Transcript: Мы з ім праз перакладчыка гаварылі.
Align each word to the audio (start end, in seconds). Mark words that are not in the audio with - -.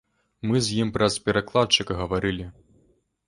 Мы 0.51 0.61
з 0.67 0.77
ім 0.85 0.89
праз 0.95 1.17
перакладчыка 1.27 1.97
гаварылі. 2.01 2.45